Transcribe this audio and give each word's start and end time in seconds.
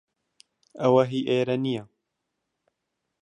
ئەوە 0.79 1.03
هی 1.11 1.21
ئێرە 1.29 1.55
نییە. 1.65 1.83